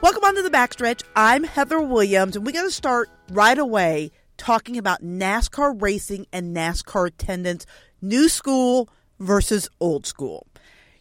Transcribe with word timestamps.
Welcome 0.00 0.22
on 0.22 0.36
to 0.36 0.42
the 0.42 0.50
backstretch. 0.50 1.02
I'm 1.16 1.42
Heather 1.42 1.80
Williams, 1.80 2.36
and 2.36 2.46
we're 2.46 2.52
going 2.52 2.68
to 2.68 2.70
start 2.70 3.10
right 3.32 3.58
away 3.58 4.12
talking 4.36 4.78
about 4.78 5.02
NASCAR 5.02 5.82
racing 5.82 6.28
and 6.32 6.56
NASCAR 6.56 7.08
attendance, 7.08 7.66
new 8.00 8.28
school 8.28 8.88
versus 9.18 9.68
old 9.80 10.06
school. 10.06 10.46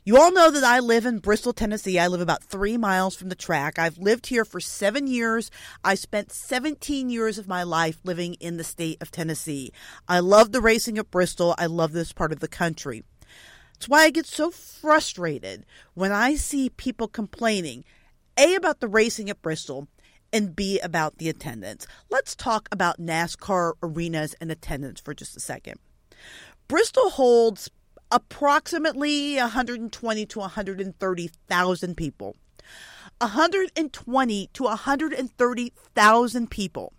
You 0.04 0.18
all 0.18 0.32
know 0.32 0.50
that 0.50 0.64
I 0.64 0.80
live 0.80 1.06
in 1.06 1.20
Bristol, 1.20 1.54
Tennessee. 1.54 2.00
I 2.00 2.08
live 2.08 2.22
about 2.22 2.44
three 2.44 2.76
miles 2.76 3.16
from 3.16 3.30
the 3.30 3.36
track. 3.36 3.78
I've 3.78 4.00
lived 4.00 4.26
here 4.26 4.44
for 4.44 4.60
seven 4.60 5.06
years. 5.06 5.52
I 5.84 5.94
spent 5.94 6.32
17 6.32 7.12
years 7.12 7.38
of 7.38 7.48
my 7.48 7.62
life 7.62 8.00
living 8.04 8.34
in 8.40 8.58
the 8.58 8.64
state 8.64 9.00
of 9.00 9.12
Tennessee. 9.12 9.72
I 10.08 10.22
love 10.22 10.54
the 10.54 10.62
racing 10.62 10.98
at 10.98 11.12
Bristol. 11.12 11.54
I 11.60 11.68
love 11.68 11.92
this 11.92 12.14
part 12.14 12.32
of 12.32 12.40
the 12.40 12.48
country. 12.48 13.04
That's 13.74 13.88
why 13.88 14.06
I 14.06 14.10
get 14.10 14.26
so 14.26 14.50
frustrated 14.50 15.68
when 15.94 16.12
I 16.12 16.34
see 16.34 16.72
people 16.72 17.08
complaining 17.08 17.84
a, 18.38 18.56
about 18.56 18.80
the 18.80 18.88
racing 18.88 19.30
at 19.30 19.42
Bristol, 19.42 19.88
and 20.32 20.56
B, 20.56 20.80
about 20.80 21.18
the 21.18 21.30
attendance. 21.30 21.88
Let's 22.10 22.36
talk 22.36 22.68
about 22.72 23.00
NASCAR 23.00 23.74
arenas 23.82 24.36
and 24.42 24.52
attendance 24.52 25.00
for 25.00 25.14
just 25.14 25.38
a 25.38 25.40
second. 25.40 25.80
Bristol 26.68 27.10
holds 27.10 27.70
approximately 28.12 29.38
120 29.38 30.26
to 30.26 30.40
130,000 30.40 31.98
people. 31.98 32.36
120 33.20 34.50
to 34.54 34.64
130,000 34.64 36.52
people. 36.52 36.94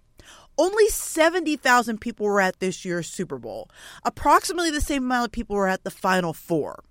Only 0.56 0.88
70,000 0.88 2.00
people 2.00 2.26
were 2.26 2.40
at 2.40 2.58
this 2.58 2.84
year's 2.84 3.08
Super 3.08 3.38
Bowl. 3.38 3.70
Approximately 4.04 4.72
the 4.72 4.80
same 4.80 5.04
amount 5.04 5.26
of 5.26 5.32
people 5.32 5.54
were 5.54 5.68
at 5.68 5.84
the 5.84 5.90
Final 5.90 6.32
Four. 6.32 6.82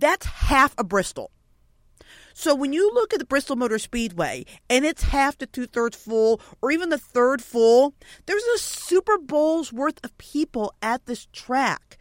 That's 0.00 0.26
half 0.26 0.74
of 0.76 0.88
Bristol. 0.88 1.30
So 2.36 2.52
when 2.52 2.72
you 2.72 2.92
look 2.92 3.12
at 3.12 3.20
the 3.20 3.24
Bristol 3.24 3.54
Motor 3.54 3.78
Speedway 3.78 4.44
and 4.68 4.84
it's 4.84 5.04
half 5.04 5.38
to 5.38 5.46
two 5.46 5.66
thirds 5.66 5.96
full 5.96 6.40
or 6.60 6.72
even 6.72 6.88
the 6.88 6.98
third 6.98 7.40
full, 7.40 7.94
there's 8.26 8.42
a 8.42 8.58
Super 8.58 9.18
Bowl's 9.18 9.72
worth 9.72 10.04
of 10.04 10.18
people 10.18 10.74
at 10.82 11.06
this 11.06 11.28
track. 11.32 11.96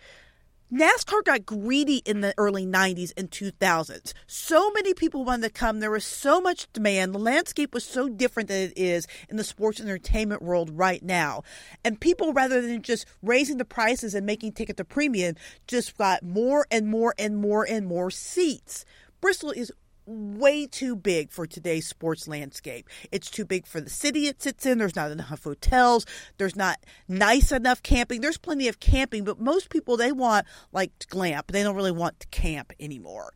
NASCAR 0.74 1.24
got 1.24 1.46
greedy 1.46 1.98
in 1.98 2.22
the 2.22 2.34
early 2.36 2.66
90s 2.66 3.14
and 3.16 3.30
2000s. 3.30 4.14
So 4.26 4.72
many 4.72 4.96
people 4.96 5.24
wanted 5.24 5.44
to 5.44 5.54
come. 5.54 5.80
There 5.80 5.92
was 5.92 6.04
so 6.04 6.42
much 6.42 6.66
demand. 6.74 7.14
The 7.14 7.20
landscape 7.20 7.76
was 7.76 7.84
so 7.84 8.10
different 8.10 8.50
than 8.50 8.72
it 8.72 8.74
is 8.76 9.06
in 9.30 9.38
the 9.38 9.44
sports 9.44 9.80
and 9.80 9.88
entertainment 9.88 10.42
world 10.42 10.72
right 10.72 11.04
now. 11.04 11.44
And 11.86 12.02
people, 12.02 12.34
rather 12.34 12.60
than 12.60 12.82
just 12.82 13.06
raising 13.22 13.58
the 13.58 13.66
prices 13.66 14.16
and 14.16 14.26
making 14.26 14.54
ticket 14.54 14.78
to 14.78 14.84
premium, 14.84 15.36
just 15.68 15.96
got 15.96 16.24
more 16.24 16.66
and 16.72 16.88
more 16.88 17.14
and 17.20 17.38
more 17.38 17.68
and 17.70 17.86
more 17.86 18.10
seats. 18.10 18.84
Bristol 19.22 19.52
is 19.52 19.72
way 20.06 20.68
too 20.68 20.96
big 20.96 21.32
for 21.32 21.48
today's 21.48 21.88
sports 21.88 22.28
landscape. 22.28 22.90
It's 23.12 23.30
too 23.30 23.46
big 23.46 23.66
for 23.66 23.82
the 23.82 23.90
city 23.90 24.28
it 24.28 24.42
sits 24.42 24.66
in. 24.66 24.78
There's 24.78 24.96
not 24.96 25.12
enough 25.12 25.44
hotels. 25.44 26.06
There's 26.38 26.56
not 26.56 26.80
nice 27.08 27.52
enough 27.52 27.82
camping. 27.84 28.22
There's 28.22 28.38
plenty 28.38 28.68
of 28.68 28.80
camping, 28.80 29.24
but 29.24 29.40
most 29.40 29.70
people 29.70 29.98
they 29.98 30.12
want 30.12 30.46
like 30.72 30.92
glamp. 31.08 31.52
They 31.52 31.64
don't 31.64 31.76
really 31.76 31.92
want 31.92 32.20
to 32.22 32.28
camp 32.28 32.74
anymore. 32.80 33.34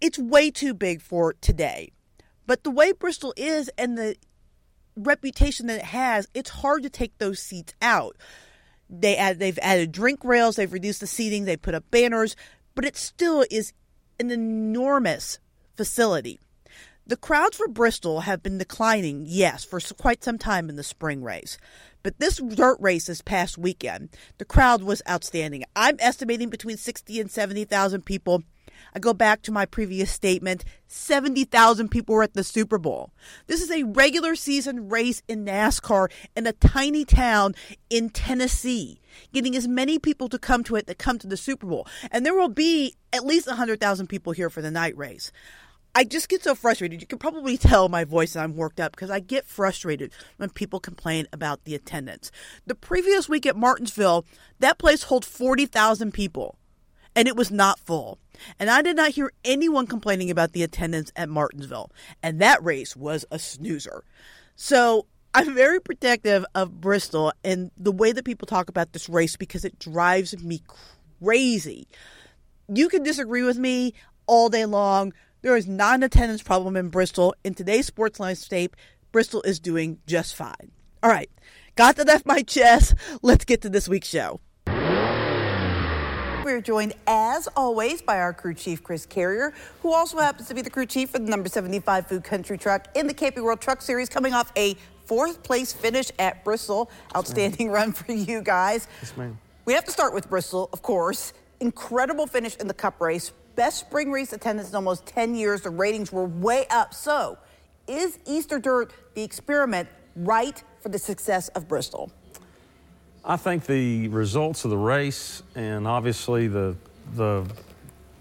It's 0.00 0.18
way 0.18 0.50
too 0.50 0.74
big 0.74 1.00
for 1.00 1.34
today. 1.34 1.92
But 2.46 2.64
the 2.64 2.70
way 2.70 2.92
Bristol 2.92 3.32
is 3.36 3.70
and 3.78 3.96
the 3.96 4.16
reputation 4.96 5.66
that 5.68 5.78
it 5.78 5.84
has, 5.84 6.28
it's 6.34 6.50
hard 6.50 6.82
to 6.82 6.90
take 6.90 7.16
those 7.18 7.38
seats 7.40 7.72
out. 7.80 8.16
They 8.90 9.16
add, 9.16 9.38
they've 9.38 9.58
added 9.62 9.92
drink 9.92 10.24
rails, 10.24 10.56
they've 10.56 10.72
reduced 10.72 11.00
the 11.00 11.06
seating, 11.06 11.44
they 11.44 11.56
put 11.56 11.74
up 11.74 11.90
banners, 11.90 12.36
but 12.74 12.84
it 12.84 12.96
still 12.96 13.44
is 13.50 13.72
an 14.22 14.30
enormous 14.30 15.38
facility. 15.76 16.38
The 17.04 17.16
crowds 17.16 17.56
for 17.56 17.66
Bristol 17.66 18.20
have 18.20 18.42
been 18.42 18.58
declining, 18.58 19.24
yes, 19.26 19.64
for 19.64 19.80
quite 19.98 20.22
some 20.22 20.38
time 20.38 20.68
in 20.68 20.76
the 20.76 20.84
spring 20.84 21.22
race. 21.22 21.58
But 22.04 22.18
this 22.18 22.36
dirt 22.36 22.78
race 22.80 23.06
this 23.06 23.22
past 23.22 23.58
weekend, 23.58 24.10
the 24.38 24.44
crowd 24.44 24.82
was 24.82 25.02
outstanding. 25.08 25.64
I'm 25.74 25.96
estimating 25.98 26.48
between 26.48 26.76
60 26.76 27.20
and 27.20 27.30
70,000 27.30 28.06
people. 28.06 28.44
I 28.94 28.98
go 28.98 29.14
back 29.14 29.42
to 29.42 29.52
my 29.52 29.64
previous 29.64 30.10
statement 30.10 30.64
70,000 30.86 31.88
people 31.88 32.14
were 32.14 32.22
at 32.22 32.34
the 32.34 32.44
Super 32.44 32.78
Bowl. 32.78 33.12
This 33.46 33.62
is 33.62 33.70
a 33.70 33.84
regular 33.84 34.34
season 34.34 34.90
race 34.90 35.22
in 35.26 35.46
NASCAR 35.46 36.10
in 36.36 36.46
a 36.46 36.52
tiny 36.52 37.04
town 37.04 37.54
in 37.88 38.10
Tennessee, 38.10 39.00
getting 39.32 39.56
as 39.56 39.66
many 39.66 39.98
people 39.98 40.28
to 40.28 40.38
come 40.38 40.62
to 40.64 40.76
it 40.76 40.86
that 40.86 40.98
come 40.98 41.18
to 41.18 41.26
the 41.26 41.38
Super 41.38 41.66
Bowl. 41.66 41.86
And 42.10 42.26
there 42.26 42.34
will 42.34 42.50
be 42.50 42.94
at 43.12 43.24
least 43.24 43.46
100,000 43.46 44.06
people 44.06 44.32
here 44.32 44.50
for 44.50 44.60
the 44.60 44.70
night 44.70 44.96
race. 44.96 45.32
I 45.94 46.04
just 46.04 46.30
get 46.30 46.42
so 46.42 46.54
frustrated. 46.54 47.02
You 47.02 47.06
can 47.06 47.18
probably 47.18 47.58
tell 47.58 47.90
my 47.90 48.04
voice 48.04 48.32
that 48.32 48.42
I'm 48.42 48.56
worked 48.56 48.80
up 48.80 48.92
because 48.92 49.10
I 49.10 49.20
get 49.20 49.46
frustrated 49.46 50.12
when 50.38 50.48
people 50.48 50.80
complain 50.80 51.26
about 51.32 51.64
the 51.64 51.74
attendance. 51.74 52.30
The 52.66 52.74
previous 52.74 53.28
week 53.28 53.44
at 53.44 53.56
Martinsville, 53.56 54.24
that 54.58 54.78
place 54.78 55.04
holds 55.04 55.26
40,000 55.26 56.12
people 56.12 56.56
and 57.14 57.28
it 57.28 57.36
was 57.36 57.50
not 57.50 57.78
full. 57.78 58.18
And 58.58 58.70
I 58.70 58.82
did 58.82 58.96
not 58.96 59.10
hear 59.10 59.32
anyone 59.44 59.86
complaining 59.86 60.30
about 60.30 60.52
the 60.52 60.62
attendance 60.62 61.12
at 61.16 61.28
Martinsville. 61.28 61.90
And 62.22 62.40
that 62.40 62.62
race 62.64 62.96
was 62.96 63.24
a 63.30 63.38
snoozer. 63.38 64.04
So 64.56 65.06
I'm 65.34 65.54
very 65.54 65.80
protective 65.80 66.44
of 66.54 66.80
Bristol 66.80 67.32
and 67.44 67.70
the 67.76 67.92
way 67.92 68.12
that 68.12 68.24
people 68.24 68.46
talk 68.46 68.68
about 68.68 68.92
this 68.92 69.08
race 69.08 69.36
because 69.36 69.64
it 69.64 69.78
drives 69.78 70.36
me 70.42 70.62
crazy. 71.22 71.86
You 72.68 72.88
can 72.88 73.02
disagree 73.02 73.42
with 73.42 73.58
me 73.58 73.94
all 74.26 74.48
day 74.48 74.66
long. 74.66 75.12
There 75.42 75.56
is 75.56 75.66
not 75.66 75.96
an 75.96 76.02
attendance 76.02 76.42
problem 76.42 76.76
in 76.76 76.88
Bristol. 76.88 77.34
In 77.44 77.54
today's 77.54 77.86
sports 77.86 78.20
landscape, 78.20 78.76
Bristol 79.10 79.42
is 79.42 79.58
doing 79.58 79.98
just 80.06 80.36
fine. 80.36 80.70
All 81.02 81.10
right, 81.10 81.30
got 81.74 81.96
that 81.96 82.08
off 82.08 82.24
my 82.24 82.42
chest. 82.42 82.94
Let's 83.22 83.44
get 83.44 83.62
to 83.62 83.68
this 83.68 83.88
week's 83.88 84.08
show. 84.08 84.40
We're 86.52 86.60
joined, 86.60 86.92
as 87.06 87.48
always, 87.56 88.02
by 88.02 88.18
our 88.20 88.34
crew 88.34 88.52
chief, 88.52 88.82
Chris 88.82 89.06
Carrier, 89.06 89.54
who 89.80 89.94
also 89.94 90.18
happens 90.18 90.48
to 90.48 90.54
be 90.54 90.60
the 90.60 90.68
crew 90.68 90.84
chief 90.84 91.08
for 91.08 91.18
the 91.18 91.30
number 91.30 91.48
75 91.48 92.06
Food 92.06 92.24
Country 92.24 92.58
Truck 92.58 92.88
in 92.94 93.06
the 93.06 93.14
Camping 93.14 93.42
World 93.42 93.62
Truck 93.62 93.80
Series, 93.80 94.10
coming 94.10 94.34
off 94.34 94.52
a 94.54 94.76
fourth 95.06 95.42
place 95.42 95.72
finish 95.72 96.10
at 96.18 96.44
Bristol. 96.44 96.90
Outstanding 97.16 97.68
yes, 97.68 97.74
run 97.74 97.92
for 97.92 98.12
you 98.12 98.42
guys. 98.42 98.86
Yes, 99.00 99.16
ma'am. 99.16 99.38
We 99.64 99.72
have 99.72 99.86
to 99.86 99.90
start 99.90 100.12
with 100.12 100.28
Bristol, 100.28 100.68
of 100.74 100.82
course. 100.82 101.32
Incredible 101.60 102.26
finish 102.26 102.54
in 102.56 102.68
the 102.68 102.74
Cup 102.74 103.00
race. 103.00 103.32
Best 103.56 103.80
spring 103.80 104.12
race 104.12 104.34
attendance 104.34 104.68
in 104.68 104.74
almost 104.74 105.06
10 105.06 105.34
years. 105.34 105.62
The 105.62 105.70
ratings 105.70 106.12
were 106.12 106.26
way 106.26 106.66
up. 106.68 106.92
So, 106.92 107.38
is 107.88 108.18
Easter 108.26 108.58
Dirt 108.58 108.92
the 109.14 109.22
experiment 109.22 109.88
right 110.16 110.62
for 110.82 110.90
the 110.90 110.98
success 110.98 111.48
of 111.48 111.66
Bristol? 111.66 112.12
I 113.24 113.36
think 113.36 113.66
the 113.66 114.08
results 114.08 114.64
of 114.64 114.70
the 114.70 114.76
race 114.76 115.44
and 115.54 115.86
obviously 115.86 116.48
the 116.48 116.74
the 117.14 117.44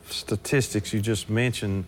statistics 0.05 0.93
you 0.93 0.99
just 0.99 1.29
mentioned 1.29 1.85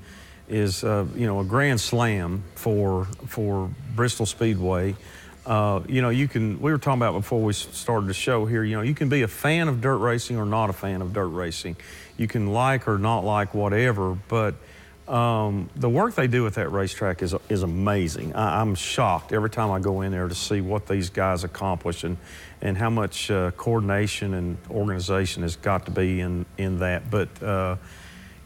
is 0.49 0.83
uh, 0.83 1.05
you 1.15 1.27
know 1.27 1.39
a 1.39 1.43
grand 1.43 1.79
slam 1.79 2.43
for 2.55 3.05
for 3.27 3.69
Bristol 3.95 4.25
Speedway. 4.25 4.95
Uh, 5.45 5.81
you 5.87 6.01
know, 6.01 6.09
you 6.09 6.27
can. 6.27 6.59
We 6.61 6.71
were 6.71 6.77
talking 6.77 7.01
about 7.01 7.13
before 7.13 7.41
we 7.41 7.53
started 7.53 8.07
the 8.07 8.13
show 8.13 8.45
here. 8.45 8.63
You 8.63 8.77
know, 8.77 8.81
you 8.81 8.95
can 8.95 9.09
be 9.09 9.23
a 9.23 9.27
fan 9.27 9.67
of 9.67 9.81
dirt 9.81 9.97
racing 9.97 10.37
or 10.37 10.45
not 10.45 10.69
a 10.69 10.73
fan 10.73 11.01
of 11.01 11.13
dirt 11.13 11.27
racing. 11.27 11.75
You 12.17 12.27
can 12.27 12.53
like 12.53 12.87
or 12.87 12.97
not 12.97 13.25
like 13.25 13.53
whatever, 13.53 14.17
but 14.27 14.55
um, 15.07 15.69
the 15.75 15.89
work 15.89 16.15
they 16.15 16.27
do 16.27 16.47
at 16.47 16.53
that 16.53 16.69
racetrack 16.71 17.21
is 17.21 17.35
is 17.49 17.63
amazing. 17.63 18.33
I, 18.35 18.61
am 18.61 18.75
shocked 18.75 19.33
every 19.33 19.49
time 19.49 19.69
I 19.69 19.79
go 19.79 20.01
in 20.01 20.11
there 20.11 20.27
to 20.27 20.35
see 20.35 20.61
what 20.61 20.87
these 20.87 21.09
guys 21.09 21.43
accomplish 21.43 22.03
and 22.05 22.17
and 22.61 22.77
how 22.77 22.89
much 22.89 23.29
uh, 23.29 23.51
coordination 23.51 24.33
and 24.33 24.57
organization 24.69 25.43
has 25.43 25.57
got 25.57 25.85
to 25.85 25.91
be 25.91 26.21
in 26.21 26.45
in 26.57 26.79
that. 26.79 27.11
But 27.11 27.43
uh, 27.43 27.75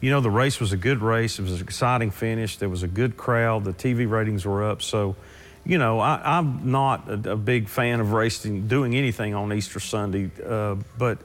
you 0.00 0.10
know, 0.10 0.20
the 0.20 0.30
race 0.30 0.58
was 0.58 0.72
a 0.72 0.76
good 0.76 1.00
race. 1.00 1.38
It 1.38 1.42
was 1.42 1.54
an 1.54 1.60
exciting 1.60 2.10
finish. 2.10 2.56
There 2.56 2.68
was 2.68 2.82
a 2.82 2.88
good 2.88 3.16
crowd. 3.16 3.64
The 3.64 3.72
TV 3.72 4.08
ratings 4.08 4.44
were 4.44 4.64
up. 4.64 4.82
So, 4.82 5.16
you 5.64 5.78
know, 5.78 5.98
I, 6.00 6.38
am 6.38 6.70
not 6.70 7.08
a, 7.08 7.32
a, 7.32 7.36
big 7.36 7.68
fan 7.68 8.00
of 8.00 8.12
racing, 8.12 8.68
doing 8.68 8.94
anything 8.94 9.34
on 9.34 9.52
Easter 9.52 9.80
Sunday, 9.80 10.30
uh, 10.46 10.76
but 10.96 11.18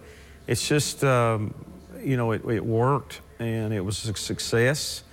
it's 0.47 0.68
just, 0.68 1.03
um, 1.03 1.53
you 2.03 2.18
know, 2.18 2.31
it, 2.31 2.44
it 2.45 2.65
worked 2.65 3.21
and 3.38 3.74
it 3.74 3.81
was 3.81 4.03
a 4.06 4.13
success 4.15 5.03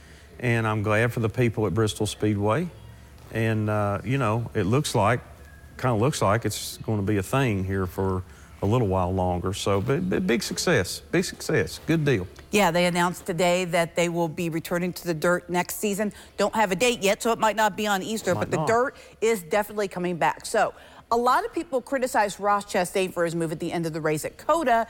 and 0.40 0.66
I'm 0.66 0.82
glad 0.82 1.12
for 1.12 1.20
the 1.20 1.28
people 1.28 1.66
at 1.66 1.74
Bristol 1.74 2.06
Speedway. 2.06 2.68
And 3.32 3.70
uh, 3.70 4.00
you 4.04 4.18
know, 4.18 4.50
it 4.54 4.64
looks 4.64 4.94
like, 4.94 5.20
kind 5.76 5.94
of 5.94 6.00
looks 6.00 6.20
like 6.20 6.44
it's 6.44 6.78
going 6.78 6.98
to 6.98 7.06
be 7.06 7.18
a 7.18 7.22
thing 7.22 7.64
here 7.64 7.86
for 7.86 8.22
a 8.62 8.66
little 8.66 8.88
while 8.88 9.12
longer. 9.12 9.54
So, 9.54 9.80
but, 9.80 10.10
but, 10.10 10.26
big 10.26 10.42
success, 10.42 11.00
big 11.10 11.24
success, 11.24 11.80
good 11.86 12.04
deal. 12.04 12.26
Yeah, 12.50 12.70
they 12.70 12.86
announced 12.86 13.24
today 13.24 13.64
that 13.66 13.96
they 13.96 14.08
will 14.08 14.28
be 14.28 14.50
returning 14.50 14.92
to 14.94 15.06
the 15.06 15.14
dirt 15.14 15.48
next 15.48 15.76
season. 15.76 16.12
Don't 16.36 16.54
have 16.54 16.72
a 16.72 16.76
date 16.76 17.02
yet, 17.02 17.22
so 17.22 17.32
it 17.32 17.38
might 17.38 17.56
not 17.56 17.76
be 17.76 17.86
on 17.86 18.02
Easter, 18.02 18.34
might 18.34 18.50
but 18.50 18.56
not. 18.58 18.66
the 18.66 18.72
dirt 18.72 18.96
is 19.20 19.42
definitely 19.42 19.88
coming 19.88 20.16
back. 20.16 20.44
So, 20.44 20.74
a 21.12 21.16
lot 21.16 21.44
of 21.44 21.52
people 21.52 21.80
criticize 21.80 22.38
Ross 22.38 22.64
Chastain 22.64 23.12
for 23.12 23.24
his 23.24 23.34
move 23.34 23.50
at 23.50 23.58
the 23.58 23.72
end 23.72 23.84
of 23.84 23.92
the 23.92 24.00
race 24.00 24.24
at 24.24 24.38
COTA 24.38 24.86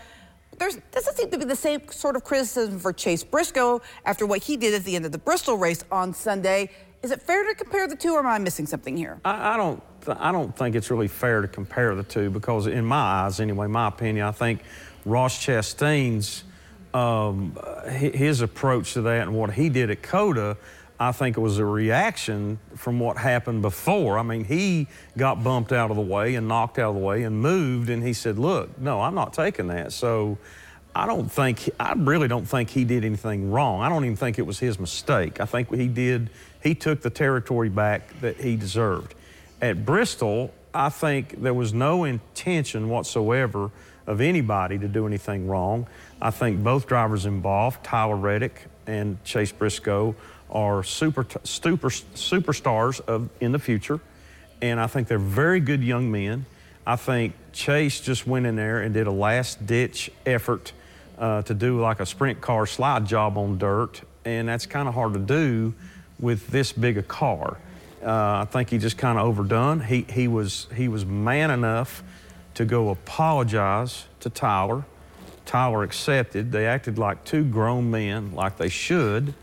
there 0.61 0.71
doesn't 0.93 1.17
seem 1.17 1.31
to 1.31 1.39
be 1.39 1.45
the 1.47 1.57
same 1.57 1.81
sort 1.91 2.15
of 2.17 2.23
criticism 2.23 2.79
for 2.79 2.93
Chase 2.93 3.25
Briscoe 3.25 3.81
after 4.05 4.27
what 4.27 4.45
he 4.45 4.57
did 4.59 4.75
at 4.75 4.85
the 4.85 4.95
end 4.95 5.07
of 5.07 5.13
the 5.13 5.19
Bristol 5.19 5.57
race 5.57 5.83
on 5.91 6.13
Sunday. 6.13 6.71
Is 7.03 7.11
it 7.11 7.23
fair 7.23 7.49
to 7.49 7.55
compare 7.55 7.89
the 7.89 7.97
two, 7.97 8.13
or 8.13 8.19
am 8.19 8.27
I 8.27 8.39
missing 8.39 8.67
something 8.67 8.95
here? 8.95 9.19
I, 9.25 9.55
I 9.55 9.57
don't. 9.57 9.83
I 10.07 10.33
don't 10.33 10.55
think 10.57 10.77
it's 10.77 10.91
really 10.91 11.09
fair 11.09 11.43
to 11.43 11.49
compare 11.49 11.95
the 11.95 12.03
two 12.03 12.31
because, 12.31 12.67
in 12.67 12.85
my 12.85 12.97
eyes, 12.97 13.41
anyway, 13.41 13.67
my 13.67 13.89
opinion, 13.89 14.27
I 14.27 14.33
think 14.33 14.63
Ross 15.05 15.39
Chastain's 15.39 16.45
um, 16.95 17.59
his 17.89 18.41
approach 18.41 18.95
to 18.95 19.03
that 19.03 19.23
and 19.23 19.35
what 19.35 19.53
he 19.53 19.69
did 19.69 19.91
at 19.91 20.03
COTA, 20.03 20.57
I 21.01 21.13
think 21.13 21.39
it 21.39 21.41
was 21.41 21.57
a 21.57 21.65
reaction 21.65 22.59
from 22.77 23.01
what 23.01 23.17
happened 23.17 23.63
before. 23.63 24.19
I 24.19 24.23
mean, 24.23 24.45
he 24.45 24.87
got 25.17 25.43
bumped 25.43 25.73
out 25.73 25.91
of 25.91 25.97
the 25.97 26.03
way 26.03 26.35
and 26.35 26.47
knocked 26.47 26.79
out 26.79 26.91
of 26.91 26.95
the 26.95 27.01
way 27.01 27.23
and 27.23 27.41
moved, 27.41 27.89
and 27.89 28.03
he 28.03 28.13
said, 28.13 28.39
"Look, 28.39 28.79
no, 28.79 29.01
I'm 29.01 29.15
not 29.15 29.33
taking 29.33 29.69
that." 29.69 29.93
So. 29.93 30.39
I 30.93 31.07
don't 31.07 31.31
think, 31.31 31.71
I 31.79 31.93
really 31.93 32.27
don't 32.27 32.47
think 32.47 32.69
he 32.69 32.85
did 32.85 33.05
anything 33.05 33.53
wrong. 33.53 33.81
I 33.81 33.89
don't 33.89 34.05
even 34.05 34.17
think 34.17 34.41
it 34.41 34.47
was 34.47 34.59
his 34.59 34.81
mistake. 34.81 35.41
I 35.41 35.45
think 35.45 35.73
he 35.73 35.87
did, 35.87 36.31
he 36.65 36.75
took 36.75 37.01
the 37.01 37.11
territory 37.11 37.69
back 37.69 38.21
that 38.23 38.41
he 38.41 38.57
deserved. 38.57 39.15
At 39.63 39.87
Bristol, 39.87 40.53
I 40.75 40.89
think 40.89 41.43
there 41.43 41.55
was 41.55 41.73
no 41.73 42.03
intention 42.03 42.89
whatsoever 42.89 43.71
of 44.09 44.21
anybody 44.21 44.79
to 44.79 44.89
do 44.89 45.07
anything 45.07 45.47
wrong. 45.47 45.87
I 46.21 46.33
think 46.33 46.65
both 46.65 46.89
drivers 46.89 47.25
involved, 47.25 47.85
Tyler 47.85 48.17
Reddick 48.17 48.67
and 48.89 49.23
Chase 49.23 49.53
Briscoe, 49.53 50.17
are 50.51 50.83
super, 50.83 51.27
super 51.45 51.89
superstars 51.89 53.01
of 53.01 53.29
in 53.41 53.53
the 53.53 53.59
future, 53.59 54.01
and 54.61 54.81
I 54.81 54.87
think 54.87 55.09
they're 55.09 55.19
very 55.19 55.61
good 55.61 55.83
young 55.83 56.11
men. 56.11 56.47
I 56.87 56.97
think 56.97 57.35
Chase 57.53 58.01
just 58.01 58.27
went 58.27 58.47
in 58.47 58.57
there 58.57 58.81
and 58.81 58.93
did 58.95 59.07
a 59.07 59.13
last 59.13 59.67
ditch 59.67 60.11
effort 60.27 60.73
uh, 61.19 61.43
to 61.43 61.55
do 61.55 61.81
like 61.81 62.01
a 62.01 62.07
sprint 62.07 62.41
car 62.41 62.67
slide 62.67 63.07
job 63.07 63.37
on 63.37 63.59
dirt, 63.59 64.01
and 64.25 64.49
that's 64.49 64.67
kind 64.67 64.89
of 64.89 64.95
hard 64.95 65.13
to 65.15 65.21
do 65.21 65.75
with 66.19 66.47
this 66.49 66.73
big 66.73 66.99
a 66.99 67.03
car. 67.03 67.59
Uh, 68.05 68.41
I 68.43 68.47
think 68.51 68.71
he 68.71 68.79
just 68.79 68.97
kind 68.97 69.19
of 69.19 69.27
overdone. 69.27 69.81
He 69.81 70.07
he 70.09 70.27
was 70.27 70.67
he 70.75 70.89
was 70.89 71.05
man 71.05 71.51
enough 71.51 72.03
to 72.55 72.65
go 72.65 72.91
apologize 72.91 74.07
to 74.21 74.31
Tyler. 74.31 74.85
Tyler 75.45 75.83
accepted. 75.83 76.53
They 76.53 76.67
acted 76.67 76.99
like 76.99 77.25
two 77.25 77.45
grown 77.45 77.91
men, 77.91 78.35
like 78.35 78.57
they 78.57 78.69
should, 78.69 79.35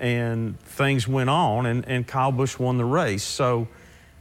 and 0.00 0.58
things 0.60 1.06
went 1.06 1.30
on. 1.30 1.66
And, 1.66 1.86
and 1.86 2.06
Kyle 2.06 2.32
Busch 2.32 2.58
won 2.58 2.78
the 2.78 2.84
race. 2.84 3.22
So, 3.22 3.68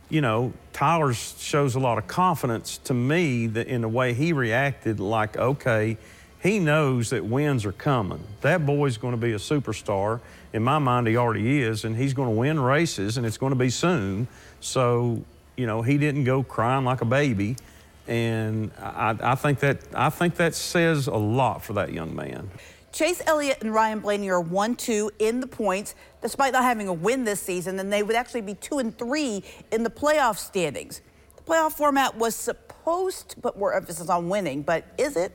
you 0.09 0.21
know, 0.21 0.53
Tyler 0.73 1.13
shows 1.13 1.75
a 1.75 1.79
lot 1.79 1.97
of 1.97 2.07
confidence 2.07 2.77
to 2.79 2.93
me 2.93 3.47
that 3.47 3.67
in 3.67 3.81
the 3.81 3.87
way 3.87 4.13
he 4.13 4.33
reacted. 4.33 4.99
Like, 4.99 5.37
okay, 5.37 5.97
he 6.41 6.59
knows 6.59 7.09
that 7.09 7.25
wins 7.25 7.65
are 7.65 7.71
coming. 7.71 8.23
That 8.41 8.65
boy's 8.65 8.97
going 8.97 9.13
to 9.13 9.17
be 9.17 9.31
a 9.31 9.37
superstar. 9.37 10.19
In 10.51 10.63
my 10.63 10.79
mind, 10.79 11.07
he 11.07 11.15
already 11.17 11.61
is, 11.61 11.85
and 11.85 11.95
he's 11.95 12.13
going 12.13 12.29
to 12.29 12.35
win 12.35 12.59
races, 12.59 13.17
and 13.17 13.25
it's 13.25 13.37
going 13.37 13.51
to 13.51 13.59
be 13.59 13.69
soon. 13.69 14.27
So, 14.59 15.23
you 15.55 15.67
know, 15.67 15.81
he 15.81 15.97
didn't 15.97 16.23
go 16.23 16.43
crying 16.43 16.85
like 16.85 17.01
a 17.01 17.05
baby, 17.05 17.55
and 18.07 18.71
I, 18.79 19.15
I 19.21 19.35
think 19.35 19.59
that 19.59 19.79
I 19.93 20.09
think 20.09 20.35
that 20.35 20.55
says 20.55 21.07
a 21.07 21.15
lot 21.15 21.63
for 21.63 21.73
that 21.73 21.93
young 21.93 22.15
man. 22.15 22.49
Chase 22.91 23.21
Elliott 23.25 23.59
and 23.62 23.74
Ryan 23.74 24.00
Blaney 24.00 24.30
are 24.30 24.41
one 24.41 24.75
two 24.75 25.12
in 25.19 25.39
the 25.39 25.47
points, 25.47 25.95
despite 26.21 26.53
not 26.53 26.63
having 26.63 26.88
a 26.88 26.94
win 26.94 27.24
this 27.24 27.41
season, 27.41 27.80
and 27.80 27.91
they 27.91 28.03
would 28.03 28.15
actually 28.15 28.41
be 28.41 28.56
two 28.56 28.80
and 28.80 28.97
three 28.97 29.44
in 29.71 29.83
the 29.83 29.89
playoff 29.89 30.38
standings. 30.38 31.01
The 31.38 31.44
playoff 31.44 31.74
format 31.74 32.18
was 32.18 32.36
supposed 32.36 33.30
to 33.30 33.39
put 33.39 33.57
more 33.57 33.74
emphasis 33.74 34.09
on 34.09 34.30
winning, 34.30 34.63
but 34.63 34.86
is 34.97 35.15
it? 35.15 35.31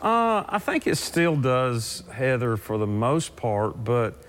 Uh, 0.00 0.44
I 0.48 0.58
think 0.58 0.86
it 0.86 0.96
still 0.96 1.36
does, 1.36 2.02
Heather, 2.12 2.56
for 2.56 2.76
the 2.76 2.86
most 2.86 3.34
part, 3.36 3.82
but 3.82 4.22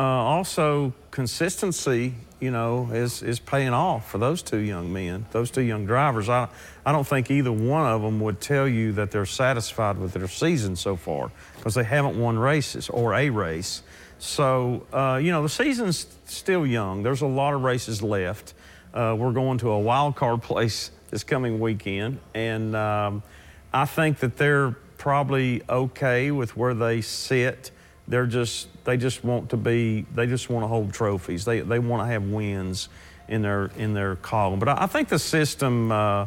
uh, 0.00 0.02
also 0.02 0.94
consistency, 1.10 2.14
you 2.40 2.50
know, 2.50 2.88
is, 2.90 3.22
is 3.22 3.38
paying 3.38 3.74
off 3.74 4.10
for 4.10 4.16
those 4.16 4.40
two 4.40 4.56
young 4.56 4.90
men, 4.90 5.26
those 5.32 5.50
two 5.50 5.60
young 5.60 5.84
drivers. 5.84 6.26
I, 6.26 6.48
I 6.86 6.92
don't 6.92 7.06
think 7.06 7.30
either 7.30 7.52
one 7.52 7.84
of 7.84 8.00
them 8.00 8.18
would 8.20 8.40
tell 8.40 8.66
you 8.66 8.92
that 8.92 9.10
they're 9.10 9.26
satisfied 9.26 9.98
with 9.98 10.14
their 10.14 10.26
season 10.26 10.74
so 10.74 10.96
far 10.96 11.30
because 11.56 11.74
they 11.74 11.84
haven't 11.84 12.18
won 12.18 12.38
races 12.38 12.88
or 12.88 13.12
a 13.12 13.28
race. 13.28 13.82
So, 14.18 14.86
uh, 14.90 15.20
you 15.22 15.32
know, 15.32 15.42
the 15.42 15.50
season's 15.50 16.06
still 16.24 16.66
young. 16.66 17.02
There's 17.02 17.20
a 17.20 17.26
lot 17.26 17.52
of 17.52 17.62
races 17.62 18.02
left. 18.02 18.54
Uh, 18.94 19.14
we're 19.18 19.32
going 19.32 19.58
to 19.58 19.68
a 19.68 19.78
wild 19.78 20.16
card 20.16 20.40
place 20.50 20.92
this 21.10 21.24
coming 21.24 21.60
weekend, 21.60 22.20
and 22.32 22.74
um, 22.74 23.22
I 23.70 23.84
think 23.84 24.20
that 24.20 24.38
they're 24.38 24.70
probably 24.96 25.60
okay 25.68 26.30
with 26.30 26.56
where 26.56 26.72
they 26.72 27.02
sit. 27.02 27.70
They're 28.10 28.26
just 28.26 28.68
they 28.84 28.96
just 28.96 29.24
want 29.24 29.50
to 29.50 29.56
be 29.56 30.04
they 30.14 30.26
just 30.26 30.50
want 30.50 30.64
to 30.64 30.68
hold 30.68 30.92
trophies. 30.92 31.44
They 31.44 31.60
they 31.60 31.78
want 31.78 32.02
to 32.02 32.12
have 32.12 32.24
wins 32.24 32.88
in 33.28 33.40
their 33.40 33.70
in 33.76 33.94
their 33.94 34.16
column. 34.16 34.58
But 34.58 34.68
I, 34.68 34.82
I 34.82 34.86
think 34.86 35.08
the 35.08 35.18
system. 35.18 35.90
Uh, 35.90 36.26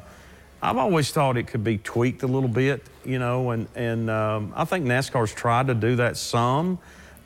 I've 0.64 0.78
always 0.78 1.12
thought 1.12 1.36
it 1.36 1.48
could 1.48 1.66
be 1.66 1.78
tweaked 1.78 2.24
a 2.24 2.28
little 2.28 2.48
bit, 2.48 2.82
you 3.04 3.20
know, 3.20 3.52
and 3.52 3.68
and 3.76 4.10
um, 4.10 4.54
I 4.56 4.64
think 4.64 4.86
NASCAR's 4.86 5.34
tried 5.34 5.68
to 5.68 5.74
do 5.74 5.98
that 5.98 6.16
some, 6.16 6.80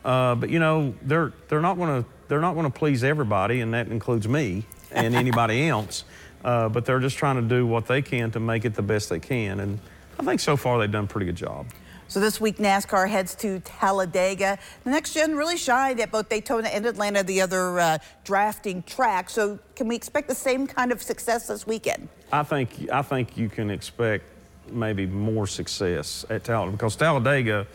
uh, 0.03 0.33
but 0.33 0.49
you 0.49 0.57
know 0.57 0.95
they're 1.03 1.31
they're 1.47 1.61
not 1.61 1.77
going 1.77 2.03
to 2.03 2.09
they're 2.27 2.41
not 2.41 2.55
going 2.55 2.65
to 2.65 2.75
please 2.75 3.03
everybody, 3.03 3.61
and 3.61 3.75
that 3.75 3.89
includes 3.89 4.27
me 4.27 4.65
and 4.91 5.13
anybody 5.13 5.67
else. 5.69 6.03
Uh, 6.43 6.67
but 6.67 6.85
they're 6.85 6.99
just 6.99 7.17
trying 7.17 7.35
to 7.35 7.43
do 7.43 7.67
what 7.67 7.85
they 7.85 8.01
can 8.01 8.31
to 8.31 8.39
make 8.39 8.65
it 8.65 8.73
the 8.73 8.81
best 8.81 9.09
they 9.09 9.19
can, 9.19 9.59
and 9.59 9.79
I 10.19 10.23
think 10.23 10.39
so 10.39 10.57
far 10.57 10.79
they've 10.79 10.91
done 10.91 11.03
a 11.03 11.07
pretty 11.07 11.27
good 11.27 11.35
job. 11.35 11.67
So 12.09 12.21
this 12.21 12.39
week, 12.39 12.57
NASCAR 12.57 13.09
heads 13.09 13.35
to 13.35 13.59
Talladega. 13.59 14.57
The 14.85 14.89
next 14.91 15.13
gen 15.13 15.35
really 15.35 15.57
shined 15.57 15.99
at 15.99 16.09
both 16.09 16.29
Daytona 16.29 16.69
and 16.69 16.85
Atlanta, 16.85 17.21
the 17.21 17.41
other 17.41 17.79
uh, 17.79 17.97
drafting 18.23 18.81
track. 18.83 19.29
So 19.29 19.59
can 19.75 19.89
we 19.89 19.95
expect 19.97 20.29
the 20.29 20.35
same 20.35 20.67
kind 20.67 20.93
of 20.93 21.03
success 21.03 21.47
this 21.47 21.67
weekend? 21.67 22.07
I 22.31 22.43
think 22.43 22.89
I 22.93 23.01
think 23.01 23.37
you 23.37 23.49
can 23.49 23.69
expect 23.69 24.23
maybe 24.71 25.05
more 25.05 25.47
success 25.47 26.25
at 26.29 26.45
Talladega 26.45 26.77
because 26.77 26.95
Talladega 26.95 27.67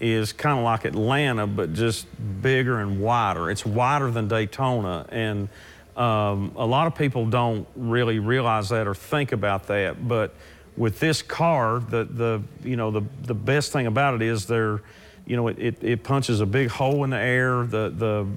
is 0.00 0.32
kind 0.32 0.58
of 0.58 0.64
like 0.64 0.84
Atlanta, 0.84 1.46
but 1.46 1.72
just 1.72 2.06
bigger 2.42 2.80
and 2.80 3.00
wider. 3.00 3.48
It's 3.48 3.64
wider 3.64 4.10
than 4.10 4.26
Daytona, 4.26 5.06
and 5.08 5.48
um, 5.96 6.52
a 6.56 6.66
lot 6.66 6.88
of 6.88 6.96
people 6.96 7.26
don't 7.26 7.66
really 7.76 8.18
realize 8.18 8.70
that 8.70 8.88
or 8.88 8.94
think 8.94 9.30
about 9.30 9.68
that, 9.68 10.08
but 10.08 10.34
with 10.78 11.00
this 11.00 11.22
car, 11.22 11.80
the, 11.80 12.04
the 12.04 12.42
you 12.62 12.76
know 12.76 12.90
the, 12.90 13.02
the 13.22 13.34
best 13.34 13.72
thing 13.72 13.86
about 13.86 14.14
it 14.14 14.22
is 14.22 14.46
they're 14.46 14.80
you 15.26 15.36
know 15.36 15.48
it, 15.48 15.58
it, 15.58 15.84
it 15.84 16.02
punches 16.04 16.40
a 16.40 16.46
big 16.46 16.68
hole 16.68 17.04
in 17.04 17.10
the 17.10 17.18
air. 17.18 17.64
The 17.64 17.92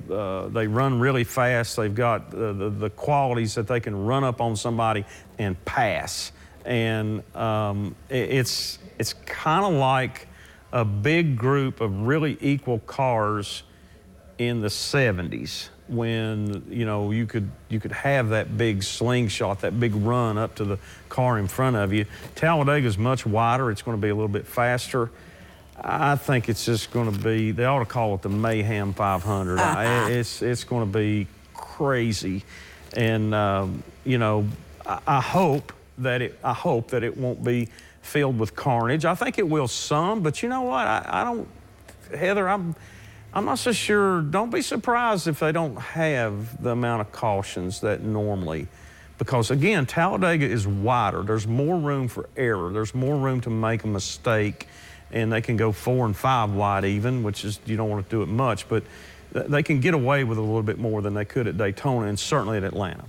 the 0.07 0.13
uh, 0.13 0.47
they 0.49 0.67
run 0.67 0.99
really 0.99 1.23
fast. 1.23 1.77
They've 1.77 1.93
got 1.93 2.31
the, 2.31 2.53
the, 2.53 2.69
the 2.69 2.89
qualities 2.89 3.55
that 3.55 3.67
they 3.67 3.79
can 3.79 4.05
run 4.05 4.23
up 4.23 4.41
on 4.41 4.55
somebody 4.55 5.05
and 5.37 5.63
pass. 5.65 6.31
And 6.65 7.23
um, 7.35 7.95
it, 8.09 8.29
it's 8.31 8.79
it's 8.99 9.13
kind 9.13 9.63
of 9.63 9.73
like 9.73 10.27
a 10.73 10.83
big 10.83 11.37
group 11.37 11.79
of 11.79 12.07
really 12.07 12.37
equal 12.41 12.79
cars 12.79 13.63
in 14.37 14.61
the 14.61 14.69
70s 14.69 15.69
when 15.91 16.63
you 16.69 16.85
know 16.85 17.11
you 17.11 17.27
could 17.27 17.51
you 17.69 17.79
could 17.79 17.91
have 17.91 18.29
that 18.29 18.57
big 18.57 18.81
slingshot, 18.81 19.61
that 19.61 19.79
big 19.79 19.93
run 19.95 20.37
up 20.37 20.55
to 20.55 20.65
the 20.65 20.79
car 21.09 21.37
in 21.37 21.47
front 21.47 21.75
of 21.75 21.91
you. 21.93 22.05
Talladega 22.35 22.87
is 22.87 22.97
much 22.97 23.25
wider. 23.25 23.69
It's 23.69 23.81
going 23.81 23.97
to 23.97 24.01
be 24.01 24.09
a 24.09 24.15
little 24.15 24.29
bit 24.29 24.47
faster. 24.47 25.11
I 25.83 26.15
think 26.15 26.47
it's 26.47 26.65
just 26.65 26.91
going 26.91 27.11
to 27.11 27.19
be. 27.19 27.51
They 27.51 27.65
ought 27.65 27.79
to 27.79 27.85
call 27.85 28.15
it 28.15 28.21
the 28.21 28.29
Mayhem 28.29 28.93
500. 28.93 29.59
Uh-huh. 29.59 30.07
It's 30.11 30.41
it's 30.41 30.63
going 30.63 30.89
to 30.91 30.97
be 30.97 31.27
crazy, 31.53 32.43
and 32.95 33.33
um, 33.35 33.83
you 34.05 34.17
know 34.17 34.47
I, 34.85 34.99
I 35.05 35.21
hope 35.21 35.73
that 35.97 36.21
it. 36.21 36.39
I 36.43 36.53
hope 36.53 36.89
that 36.91 37.03
it 37.03 37.17
won't 37.17 37.43
be 37.43 37.69
filled 38.01 38.39
with 38.39 38.55
carnage. 38.55 39.05
I 39.05 39.15
think 39.15 39.37
it 39.37 39.47
will 39.47 39.67
some, 39.67 40.21
but 40.21 40.41
you 40.41 40.49
know 40.49 40.61
what? 40.61 40.87
I, 40.87 41.05
I 41.07 41.23
don't. 41.23 41.47
Heather, 42.15 42.47
I'm 42.47 42.75
I'm 43.33 43.45
not 43.45 43.59
so 43.59 43.71
sure. 43.71 44.21
Don't 44.21 44.49
be 44.49 44.61
surprised 44.61 45.27
if 45.27 45.39
they 45.39 45.53
don't 45.53 45.77
have 45.77 46.61
the 46.61 46.71
amount 46.71 47.01
of 47.01 47.11
cautions 47.13 47.79
that 47.81 48.01
normally, 48.01 48.67
because 49.17 49.51
again, 49.51 49.85
Talladega 49.85 50.45
is 50.45 50.67
wider. 50.67 51.23
There's 51.23 51.47
more 51.47 51.77
room 51.77 52.09
for 52.09 52.27
error. 52.35 52.71
There's 52.73 52.93
more 52.93 53.15
room 53.15 53.39
to 53.41 53.49
make 53.49 53.85
a 53.85 53.87
mistake, 53.87 54.67
and 55.11 55.31
they 55.31 55.41
can 55.41 55.55
go 55.55 55.71
four 55.71 56.05
and 56.05 56.15
five 56.15 56.51
wide 56.51 56.83
even, 56.83 57.23
which 57.23 57.45
is 57.45 57.59
you 57.65 57.77
don't 57.77 57.89
want 57.89 58.03
to 58.03 58.13
do 58.13 58.21
it 58.21 58.27
much, 58.27 58.67
but 58.67 58.83
they 59.31 59.63
can 59.63 59.79
get 59.79 59.93
away 59.93 60.25
with 60.25 60.37
a 60.37 60.41
little 60.41 60.63
bit 60.63 60.77
more 60.77 61.01
than 61.01 61.13
they 61.13 61.23
could 61.23 61.47
at 61.47 61.57
Daytona 61.57 62.07
and 62.07 62.19
certainly 62.19 62.57
at 62.57 62.65
Atlanta. 62.65 63.05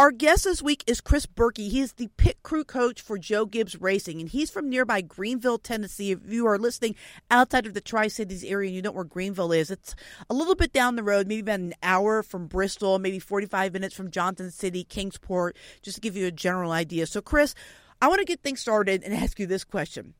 Our 0.00 0.12
guest 0.12 0.44
this 0.44 0.62
week 0.62 0.82
is 0.86 1.02
Chris 1.02 1.26
Burkey. 1.26 1.68
He 1.68 1.80
is 1.82 1.92
the 1.92 2.08
pit 2.16 2.38
crew 2.42 2.64
coach 2.64 3.02
for 3.02 3.18
Joe 3.18 3.44
Gibbs 3.44 3.78
Racing, 3.78 4.18
and 4.18 4.30
he's 4.30 4.50
from 4.50 4.70
nearby 4.70 5.02
Greeneville, 5.02 5.62
Tennessee. 5.62 6.12
If 6.12 6.20
you 6.26 6.46
are 6.46 6.56
listening 6.56 6.96
outside 7.30 7.66
of 7.66 7.74
the 7.74 7.82
Tri 7.82 8.08
Cities 8.08 8.42
area 8.42 8.68
and 8.68 8.74
you 8.76 8.80
know 8.80 8.92
where 8.92 9.04
Greeneville 9.04 9.54
is, 9.54 9.70
it's 9.70 9.94
a 10.30 10.32
little 10.32 10.54
bit 10.54 10.72
down 10.72 10.96
the 10.96 11.02
road, 11.02 11.26
maybe 11.26 11.42
about 11.42 11.60
an 11.60 11.74
hour 11.82 12.22
from 12.22 12.46
Bristol, 12.46 12.98
maybe 12.98 13.18
45 13.18 13.74
minutes 13.74 13.94
from 13.94 14.10
Johnson 14.10 14.50
City, 14.50 14.84
Kingsport, 14.84 15.58
just 15.82 15.96
to 15.96 16.00
give 16.00 16.16
you 16.16 16.26
a 16.26 16.32
general 16.32 16.72
idea. 16.72 17.06
So, 17.06 17.20
Chris, 17.20 17.54
I 18.00 18.08
want 18.08 18.20
to 18.20 18.24
get 18.24 18.40
things 18.40 18.60
started 18.60 19.02
and 19.02 19.12
ask 19.22 19.38
you 19.38 19.46
this 19.46 19.64
question 19.64 20.14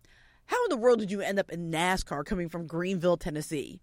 How 0.45 0.63
in 0.67 0.69
the 0.69 0.77
world 0.77 0.99
did 0.99 1.11
you 1.11 1.23
end 1.23 1.39
up 1.39 1.49
in 1.49 1.71
NASCAR 1.71 2.27
coming 2.27 2.51
from 2.51 2.69
Greeneville, 2.69 3.19
Tennessee? 3.19 3.81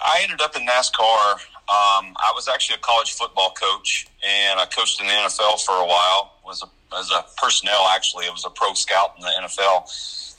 I 0.00 0.20
ended 0.22 0.40
up 0.40 0.56
in 0.56 0.66
NASCAR. 0.66 1.32
Um, 1.68 2.16
I 2.16 2.32
was 2.34 2.48
actually 2.48 2.76
a 2.76 2.80
college 2.80 3.12
football 3.12 3.50
coach, 3.50 4.06
and 4.26 4.58
I 4.58 4.64
coached 4.66 5.00
in 5.00 5.06
the 5.06 5.12
NFL 5.12 5.64
for 5.64 5.74
a 5.74 5.86
while. 5.86 6.34
Was 6.46 6.62
a, 6.62 6.96
as 6.96 7.10
a 7.10 7.24
personnel 7.36 7.86
actually. 7.94 8.26
I 8.26 8.30
was 8.30 8.44
a 8.46 8.50
pro 8.50 8.72
scout 8.72 9.14
in 9.18 9.22
the 9.22 9.32
NFL, 9.42 9.84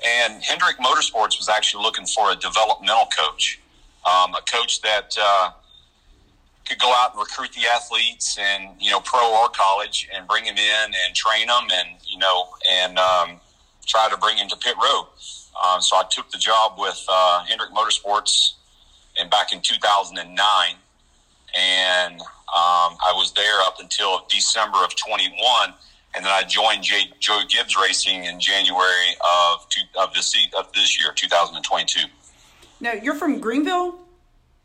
and 0.04 0.44
Hendrick 0.44 0.78
Motorsports 0.78 1.38
was 1.38 1.50
actually 1.50 1.84
looking 1.84 2.06
for 2.08 2.32
a 2.32 2.36
developmental 2.36 3.08
coach, 3.16 3.60
um, 4.08 4.34
a 4.34 4.42
coach 4.52 4.82
that 4.82 5.16
uh, 5.22 5.52
could 6.68 6.80
go 6.80 6.92
out 6.98 7.12
and 7.12 7.20
recruit 7.20 7.52
the 7.54 7.68
athletes, 7.68 8.40
and 8.40 8.72
you 8.80 8.90
know, 8.90 9.00
pro 9.02 9.20
or 9.20 9.50
college, 9.50 10.10
and 10.16 10.28
bring 10.28 10.46
them 10.46 10.58
in 10.58 10.86
and 11.06 11.16
train 11.16 11.46
them, 11.46 11.68
and 11.72 11.90
you 12.08 12.18
know, 12.18 12.48
and 12.72 12.98
um, 12.98 13.40
try 13.86 14.10
to 14.10 14.18
bring 14.18 14.38
him 14.38 14.48
to 14.50 14.58
pit 14.58 14.76
road. 14.82 15.08
Um, 15.64 15.82
so 15.82 15.98
I 15.98 16.04
took 16.10 16.32
the 16.32 16.38
job 16.38 16.80
with 16.80 17.04
uh, 17.08 17.44
Hendrick 17.46 17.70
Motorsports 17.72 18.54
and 19.20 19.30
back 19.30 19.54
in 19.54 19.62
2009. 19.62 20.76
And 21.56 22.22
um, 22.22 22.26
I 23.06 23.14
was 23.16 23.34
there 23.34 23.62
up 23.62 23.80
until 23.80 24.26
December 24.30 24.78
of 24.84 24.96
21. 24.96 25.74
And 26.16 26.26
then 26.26 26.32
I 26.32 26.44
joined 26.44 26.84
J- 26.84 27.12
Joe 27.20 27.42
Gibbs 27.48 27.76
Racing 27.76 28.26
in 28.26 28.40
January 28.40 29.16
of, 29.22 29.68
two, 29.70 29.82
of, 30.00 30.14
this, 30.14 30.36
of 30.58 30.72
this 30.74 31.00
year, 31.00 31.12
2022. 31.14 32.08
Now, 32.82 32.94
you're 32.94 33.16
from 33.16 33.42
Greeneville? 33.42 33.96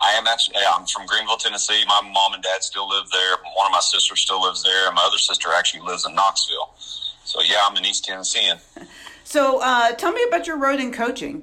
I 0.00 0.12
am 0.12 0.26
actually, 0.26 0.56
yeah, 0.60 0.72
I'm 0.74 0.86
from 0.86 1.06
Greeneville, 1.06 1.38
Tennessee. 1.38 1.82
My 1.86 2.00
mom 2.12 2.34
and 2.34 2.42
dad 2.42 2.62
still 2.62 2.88
live 2.88 3.10
there. 3.10 3.36
One 3.56 3.66
of 3.66 3.72
my 3.72 3.80
sisters 3.80 4.20
still 4.20 4.42
lives 4.42 4.62
there. 4.62 4.92
My 4.92 5.02
other 5.04 5.18
sister 5.18 5.48
actually 5.56 5.80
lives 5.80 6.06
in 6.06 6.14
Knoxville. 6.14 6.74
So, 6.78 7.40
yeah, 7.42 7.58
I'm 7.66 7.76
an 7.76 7.84
East 7.84 8.04
Tennessean. 8.04 8.58
So, 9.26 9.58
uh, 9.62 9.92
tell 9.92 10.12
me 10.12 10.22
about 10.28 10.46
your 10.46 10.58
road 10.58 10.80
in 10.80 10.92
coaching. 10.92 11.36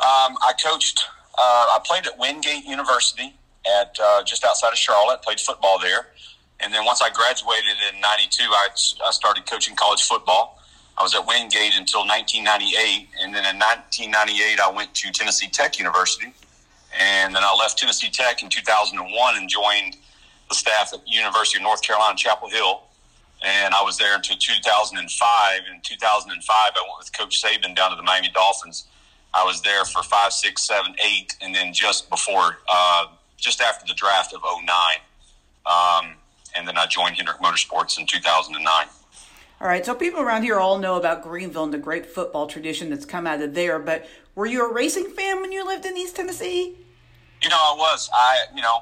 Um, 0.00 0.36
I 0.40 0.54
coached 0.64 1.06
I 1.42 1.78
played 1.84 2.06
at 2.06 2.18
Wingate 2.18 2.64
University 2.64 3.34
at 3.80 3.96
uh, 4.02 4.22
just 4.22 4.44
outside 4.44 4.70
of 4.70 4.78
Charlotte. 4.78 5.22
Played 5.22 5.40
football 5.40 5.78
there, 5.80 6.08
and 6.60 6.72
then 6.72 6.84
once 6.84 7.02
I 7.02 7.10
graduated 7.10 7.76
in 7.92 8.00
'92, 8.00 8.44
I, 8.44 8.68
I 9.04 9.10
started 9.10 9.46
coaching 9.46 9.74
college 9.74 10.02
football. 10.02 10.60
I 10.96 11.02
was 11.02 11.14
at 11.14 11.26
Wingate 11.26 11.76
until 11.76 12.06
1998, 12.06 13.08
and 13.20 13.34
then 13.34 13.42
in 13.44 13.58
1998, 13.58 14.60
I 14.60 14.70
went 14.70 14.94
to 14.94 15.10
Tennessee 15.10 15.48
Tech 15.48 15.78
University, 15.78 16.32
and 16.98 17.34
then 17.34 17.42
I 17.42 17.54
left 17.58 17.78
Tennessee 17.78 18.10
Tech 18.10 18.42
in 18.42 18.48
2001 18.48 19.36
and 19.36 19.48
joined 19.48 19.96
the 20.48 20.54
staff 20.54 20.92
at 20.92 21.00
University 21.06 21.58
of 21.58 21.64
North 21.64 21.82
Carolina 21.82 22.16
Chapel 22.16 22.48
Hill. 22.48 22.82
And 23.42 23.74
I 23.74 23.82
was 23.82 23.98
there 23.98 24.14
until 24.14 24.36
2005. 24.36 25.60
In 25.74 25.80
2005, 25.82 26.48
I 26.48 26.80
went 26.80 26.98
with 26.98 27.12
Coach 27.12 27.42
Saban 27.42 27.74
down 27.74 27.90
to 27.90 27.96
the 27.96 28.02
Miami 28.02 28.30
Dolphins 28.30 28.86
I 29.34 29.44
was 29.44 29.60
there 29.62 29.84
for 29.84 30.02
five, 30.02 30.32
six, 30.32 30.62
seven, 30.62 30.94
eight, 31.04 31.36
and 31.40 31.54
then 31.54 31.72
just 31.72 32.08
before, 32.08 32.58
uh, 32.68 33.06
just 33.36 33.60
after 33.60 33.86
the 33.86 33.94
draft 33.94 34.32
of 34.32 34.42
09. 34.42 34.66
Um, 35.66 36.14
and 36.56 36.68
then 36.68 36.78
I 36.78 36.86
joined 36.86 37.16
Hendrick 37.16 37.38
Motorsports 37.38 37.98
in 37.98 38.06
2009. 38.06 38.86
All 39.60 39.68
right, 39.68 39.84
so 39.84 39.94
people 39.94 40.20
around 40.20 40.42
here 40.42 40.60
all 40.60 40.78
know 40.78 40.96
about 40.96 41.24
Greeneville 41.24 41.64
and 41.64 41.72
the 41.72 41.78
great 41.78 42.06
football 42.06 42.46
tradition 42.46 42.90
that's 42.90 43.04
come 43.04 43.26
out 43.26 43.40
of 43.40 43.54
there. 43.54 43.78
But 43.78 44.06
were 44.34 44.46
you 44.46 44.68
a 44.68 44.72
racing 44.72 45.06
fan 45.10 45.40
when 45.40 45.52
you 45.52 45.64
lived 45.66 45.86
in 45.86 45.96
East 45.96 46.16
Tennessee? 46.16 46.76
You 47.42 47.48
know, 47.48 47.56
I 47.56 47.74
was. 47.76 48.10
I, 48.12 48.44
you 48.54 48.62
know, 48.62 48.80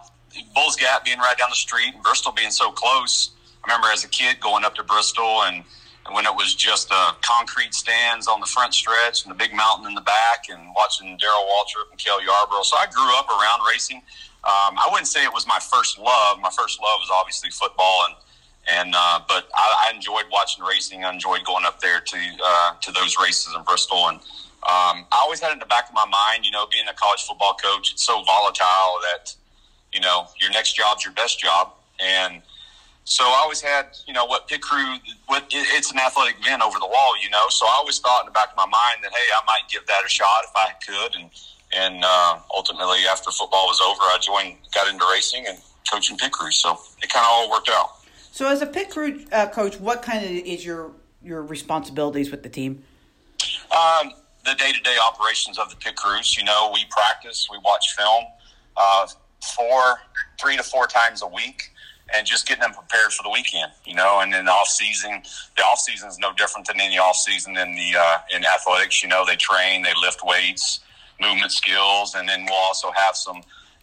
Bulls 0.54 0.76
Gap 0.76 1.04
being 1.04 1.18
right 1.18 1.37
down 1.37 1.50
the 1.50 1.56
street, 1.56 1.94
and 1.94 2.02
Bristol 2.02 2.32
being 2.32 2.50
so 2.50 2.71
close. 2.71 3.30
I 3.62 3.68
remember 3.68 3.88
as 3.92 4.04
a 4.04 4.09
kid 4.09 4.40
going 4.40 4.64
up 4.64 4.75
to 4.76 4.82
Bristol 4.82 5.42
and 5.44 5.62
when 6.11 6.26
it 6.26 6.35
was 6.35 6.54
just 6.54 6.88
uh, 6.90 7.12
concrete 7.23 7.75
stands 7.75 8.26
on 8.26 8.40
the 8.40 8.47
front 8.47 8.75
stretch 8.75 9.25
and 9.25 9.30
the 9.30 9.38
big 9.38 9.54
mountain 9.54 9.87
in 9.87 9.94
the 9.94 10.02
back, 10.02 10.49
and 10.49 10.61
watching 10.75 11.16
Darrell 11.18 11.47
Waltrip 11.47 11.90
and 11.90 11.99
Cale 11.99 12.21
Yarborough. 12.21 12.64
So 12.64 12.76
I 12.76 12.87
grew 12.87 13.16
up 13.16 13.28
around 13.28 13.61
racing. 13.68 14.02
Um, 14.44 14.75
I 14.75 14.88
wouldn't 14.90 15.06
say 15.06 15.23
it 15.23 15.32
was 15.32 15.47
my 15.47 15.61
first 15.61 15.99
love. 15.99 16.40
My 16.40 16.50
first 16.50 16.80
love 16.82 16.99
was 16.99 17.11
obviously 17.12 17.50
football, 17.50 18.06
and 18.09 18.16
and 18.71 18.94
uh, 18.97 19.21
but 19.28 19.49
I, 19.54 19.88
I 19.88 19.94
enjoyed 19.94 20.25
watching 20.32 20.64
racing. 20.64 21.04
I 21.04 21.12
enjoyed 21.12 21.44
going 21.44 21.64
up 21.64 21.80
there 21.80 22.00
to 22.00 22.18
uh, 22.44 22.75
to 22.80 22.92
those 22.92 23.16
races 23.23 23.54
in 23.56 23.62
Bristol, 23.62 24.09
and 24.09 24.18
um, 24.18 25.06
I 25.11 25.18
always 25.21 25.40
had 25.40 25.50
it 25.50 25.54
in 25.54 25.59
the 25.61 25.66
back 25.66 25.88
of 25.88 25.94
my 25.94 26.06
mind. 26.06 26.44
You 26.44 26.50
know, 26.50 26.66
being 26.71 26.88
a 26.88 26.94
college 26.94 27.23
football 27.23 27.54
coach, 27.54 27.92
it's 27.92 28.04
so 28.04 28.23
volatile 28.25 28.99
that 29.12 29.35
you 29.92 30.00
know 30.00 30.26
your 30.40 30.50
next 30.50 30.75
job's 30.75 31.04
your 31.04 31.14
best 31.14 31.38
job, 31.38 31.73
and 32.00 32.42
so 33.04 33.25
I 33.25 33.40
always 33.42 33.61
had, 33.61 33.87
you 34.06 34.12
know, 34.12 34.25
what 34.26 34.47
pit 34.47 34.62
crew, 34.62 34.97
what 35.26 35.44
it's 35.50 35.90
an 35.90 35.99
athletic 35.99 36.37
event 36.40 36.62
over 36.62 36.78
the 36.78 36.87
wall, 36.87 37.14
you 37.23 37.30
know. 37.30 37.49
So 37.49 37.66
I 37.66 37.75
always 37.78 37.99
thought 37.99 38.23
in 38.23 38.26
the 38.26 38.32
back 38.32 38.50
of 38.50 38.56
my 38.56 38.66
mind 38.66 39.02
that, 39.02 39.11
hey, 39.11 39.28
I 39.35 39.40
might 39.47 39.68
give 39.68 39.87
that 39.87 40.02
a 40.06 40.09
shot 40.09 40.44
if 40.44 40.50
I 40.54 40.73
could. 40.87 41.21
And 41.21 41.30
and 41.75 42.04
uh, 42.04 42.38
ultimately, 42.54 42.99
after 43.11 43.30
football 43.30 43.66
was 43.66 43.80
over, 43.80 44.02
I 44.02 44.18
joined, 44.21 44.59
got 44.75 44.88
into 44.88 45.04
racing 45.11 45.47
and 45.49 45.59
coaching 45.90 46.16
pit 46.16 46.30
crews. 46.30 46.56
So 46.56 46.78
it 47.02 47.11
kind 47.11 47.25
of 47.25 47.30
all 47.30 47.50
worked 47.50 47.71
out. 47.71 47.90
So 48.30 48.49
as 48.49 48.62
a 48.62 48.66
pit 48.66 48.90
crew 48.90 49.25
uh, 49.32 49.49
coach, 49.49 49.80
what 49.80 50.02
kind 50.02 50.25
of 50.25 50.30
is 50.30 50.64
your 50.64 50.92
your 51.25 51.42
responsibilities 51.42 52.30
with 52.30 52.44
the 52.44 52.49
team? 52.49 52.85
Um, 53.73 54.12
the 54.44 54.54
day 54.54 54.71
to 54.71 54.80
day 54.80 54.97
operations 55.04 55.59
of 55.59 55.71
the 55.71 55.76
pit 55.76 55.97
crews. 55.97 56.37
You 56.37 56.44
know, 56.44 56.71
we 56.73 56.85
practice, 56.88 57.49
we 57.50 57.59
watch 57.64 57.97
film, 57.97 58.25
uh, 58.76 59.09
four, 59.56 60.00
three 60.40 60.56
to 60.56 60.62
four 60.62 60.87
times 60.87 61.23
a 61.23 61.26
week 61.26 61.71
and 62.14 62.26
just 62.26 62.47
getting 62.47 62.62
them 62.62 62.73
prepared 62.73 63.12
for 63.12 63.23
the 63.23 63.31
weekend, 63.31 63.73
you 63.85 63.95
know. 63.95 64.21
And 64.21 64.33
then 64.33 64.45
the 64.45 64.50
off 64.50 64.69
season, 64.69 65.23
the 65.57 65.62
off 65.62 65.78
season 65.78 66.09
is 66.09 66.19
no 66.19 66.33
different 66.35 66.66
than 66.66 66.81
any 66.81 66.99
off 66.99 67.16
season 67.16 67.57
in 67.57 67.75
the 67.75 67.95
uh, 67.99 68.19
in 68.35 68.45
athletics. 68.45 69.02
You 69.02 69.09
know, 69.09 69.25
they 69.26 69.37
train, 69.37 69.83
they 69.83 69.92
lift 70.00 70.21
weights, 70.25 70.81
movement 71.21 71.52
skills, 71.52 72.14
and 72.14 72.28
then 72.28 72.45
we'll 72.45 72.54
also 72.54 72.90
have 72.92 73.16
some 73.16 73.37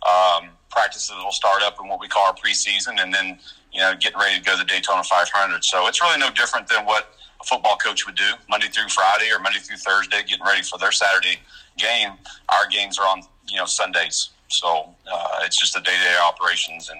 um, 0.07 0.49
practices 0.69 1.09
that 1.09 1.23
will 1.23 1.31
start 1.31 1.61
up 1.63 1.77
in 1.81 1.87
what 1.87 1.99
we 1.99 2.07
call 2.07 2.27
our 2.27 2.35
preseason, 2.35 3.01
and 3.01 3.13
then 3.13 3.39
you 3.73 3.79
know 3.79 3.93
getting 3.99 4.19
ready 4.19 4.37
to 4.37 4.43
go 4.43 4.53
to 4.53 4.59
the 4.59 4.65
Daytona 4.65 5.03
500. 5.03 5.63
So 5.63 5.87
it's 5.87 6.01
really 6.01 6.19
no 6.19 6.29
different 6.31 6.67
than 6.67 6.85
what 6.85 7.13
a 7.41 7.43
football 7.43 7.77
coach 7.77 8.05
would 8.05 8.15
do 8.15 8.31
Monday 8.49 8.67
through 8.67 8.89
Friday 8.89 9.31
or 9.33 9.39
Monday 9.39 9.59
through 9.59 9.77
Thursday, 9.77 10.21
getting 10.23 10.45
ready 10.45 10.61
for 10.61 10.77
their 10.77 10.91
Saturday 10.91 11.39
game. 11.77 12.11
Our 12.49 12.67
games 12.69 12.99
are 12.99 13.07
on 13.07 13.23
you 13.47 13.57
know 13.57 13.65
Sundays, 13.65 14.29
so 14.49 14.93
uh, 15.11 15.39
it's 15.43 15.59
just 15.59 15.73
the 15.73 15.81
day 15.81 15.97
to 15.97 16.03
day 16.03 16.17
operations 16.23 16.89
and 16.89 16.99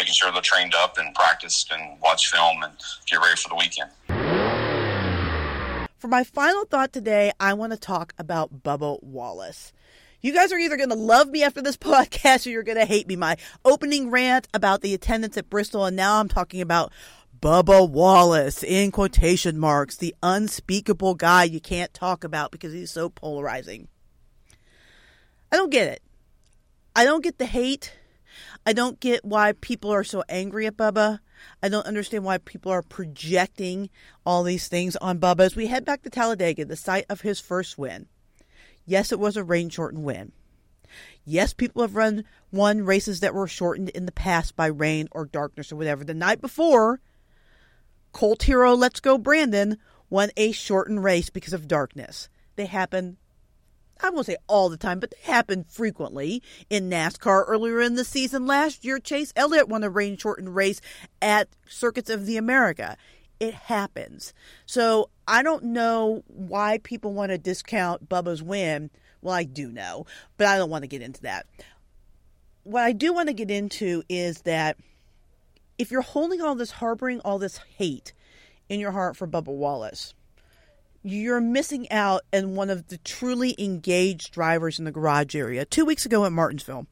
making 0.00 0.14
sure 0.14 0.32
they're 0.32 0.40
trained 0.40 0.74
up 0.74 0.96
and 0.96 1.14
practiced 1.14 1.70
and 1.70 2.00
watch 2.00 2.30
film 2.30 2.62
and 2.62 2.72
get 3.06 3.20
ready 3.20 3.36
for 3.36 3.50
the 3.50 3.54
weekend. 3.54 3.90
For 5.98 6.08
my 6.08 6.24
final 6.24 6.64
thought 6.64 6.94
today, 6.94 7.32
I 7.38 7.52
want 7.52 7.72
to 7.72 7.78
talk 7.78 8.14
about 8.16 8.62
Bubba 8.62 9.02
Wallace. 9.02 9.74
You 10.22 10.32
guys 10.32 10.52
are 10.52 10.58
either 10.58 10.78
going 10.78 10.88
to 10.88 10.94
love 10.94 11.28
me 11.28 11.42
after 11.42 11.60
this 11.60 11.76
podcast 11.76 12.46
or 12.46 12.50
you're 12.50 12.62
going 12.62 12.78
to 12.78 12.86
hate 12.86 13.08
me. 13.08 13.16
My 13.16 13.36
opening 13.62 14.10
rant 14.10 14.48
about 14.54 14.80
the 14.80 14.94
attendance 14.94 15.36
at 15.36 15.50
Bristol, 15.50 15.84
and 15.84 15.96
now 15.96 16.18
I'm 16.18 16.28
talking 16.28 16.62
about 16.62 16.92
Bubba 17.38 17.86
Wallace 17.86 18.62
in 18.62 18.92
quotation 18.92 19.58
marks, 19.58 19.96
the 19.96 20.14
unspeakable 20.22 21.14
guy 21.14 21.44
you 21.44 21.60
can't 21.60 21.92
talk 21.92 22.24
about 22.24 22.52
because 22.52 22.72
he's 22.72 22.90
so 22.90 23.10
polarizing. 23.10 23.88
I 25.52 25.56
don't 25.56 25.70
get 25.70 25.88
it. 25.88 26.02
I 26.96 27.04
don't 27.04 27.22
get 27.22 27.36
the 27.36 27.44
hate. 27.44 27.92
I 28.66 28.72
don't 28.72 29.00
get 29.00 29.24
why 29.24 29.52
people 29.52 29.90
are 29.90 30.04
so 30.04 30.22
angry 30.28 30.66
at 30.66 30.76
Bubba. 30.76 31.20
I 31.62 31.68
don't 31.68 31.86
understand 31.86 32.24
why 32.24 32.38
people 32.38 32.70
are 32.70 32.82
projecting 32.82 33.88
all 34.26 34.42
these 34.42 34.68
things 34.68 34.96
on 34.96 35.18
Bubba. 35.18 35.40
As 35.40 35.56
we 35.56 35.68
head 35.68 35.84
back 35.84 36.02
to 36.02 36.10
Talladega, 36.10 36.66
the 36.66 36.76
site 36.76 37.06
of 37.08 37.22
his 37.22 37.40
first 37.40 37.78
win. 37.78 38.06
Yes, 38.84 39.12
it 39.12 39.18
was 39.18 39.36
a 39.36 39.44
rain 39.44 39.70
shortened 39.70 40.04
win. 40.04 40.32
Yes, 41.24 41.52
people 41.52 41.82
have 41.82 41.94
run 41.94 42.24
won 42.50 42.82
races 42.82 43.20
that 43.20 43.34
were 43.34 43.46
shortened 43.46 43.90
in 43.90 44.06
the 44.06 44.12
past 44.12 44.56
by 44.56 44.66
rain 44.66 45.08
or 45.12 45.24
darkness 45.24 45.72
or 45.72 45.76
whatever. 45.76 46.04
The 46.04 46.14
night 46.14 46.40
before, 46.40 47.00
Colt 48.12 48.42
Hero 48.42 48.74
Let's 48.74 49.00
Go 49.00 49.16
Brandon 49.16 49.78
won 50.08 50.30
a 50.36 50.52
shortened 50.52 51.04
race 51.04 51.30
because 51.30 51.52
of 51.52 51.68
darkness. 51.68 52.28
They 52.56 52.66
happen 52.66 53.16
I 54.02 54.10
won't 54.10 54.26
say 54.26 54.36
all 54.46 54.68
the 54.68 54.76
time, 54.76 55.00
but 55.00 55.10
they 55.10 55.32
happen 55.32 55.64
frequently 55.64 56.42
in 56.68 56.90
NASCAR. 56.90 57.44
Earlier 57.46 57.80
in 57.80 57.96
the 57.96 58.04
season 58.04 58.46
last 58.46 58.84
year, 58.84 58.98
Chase 58.98 59.32
Elliott 59.36 59.68
won 59.68 59.84
a 59.84 59.90
rain 59.90 60.16
shortened 60.16 60.54
race 60.54 60.80
at 61.20 61.48
Circuits 61.68 62.10
of 62.10 62.26
the 62.26 62.36
America. 62.36 62.96
It 63.38 63.54
happens. 63.54 64.34
So 64.66 65.10
I 65.26 65.42
don't 65.42 65.64
know 65.64 66.22
why 66.26 66.78
people 66.78 67.14
want 67.14 67.30
to 67.30 67.38
discount 67.38 68.08
Bubba's 68.08 68.42
win. 68.42 68.90
Well, 69.22 69.34
I 69.34 69.44
do 69.44 69.70
know, 69.70 70.06
but 70.36 70.46
I 70.46 70.56
don't 70.56 70.70
want 70.70 70.82
to 70.82 70.88
get 70.88 71.02
into 71.02 71.22
that. 71.22 71.46
What 72.64 72.84
I 72.84 72.92
do 72.92 73.12
want 73.12 73.28
to 73.28 73.34
get 73.34 73.50
into 73.50 74.02
is 74.08 74.42
that 74.42 74.76
if 75.78 75.90
you're 75.90 76.02
holding 76.02 76.42
all 76.42 76.54
this, 76.54 76.70
harboring 76.70 77.20
all 77.20 77.38
this 77.38 77.58
hate 77.76 78.12
in 78.68 78.80
your 78.80 78.92
heart 78.92 79.16
for 79.16 79.26
Bubba 79.26 79.46
Wallace, 79.46 80.14
you're 81.02 81.40
missing 81.40 81.90
out 81.90 82.22
on 82.32 82.54
one 82.54 82.70
of 82.70 82.88
the 82.88 82.98
truly 82.98 83.54
engaged 83.58 84.32
drivers 84.32 84.78
in 84.78 84.84
the 84.84 84.92
garage 84.92 85.34
area. 85.34 85.64
Two 85.64 85.84
weeks 85.84 86.04
ago 86.04 86.24
at 86.24 86.32
Martinsville, 86.32 86.86